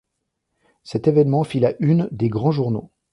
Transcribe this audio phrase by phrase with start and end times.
[0.83, 2.89] Cet événement fit la une des grands journaux.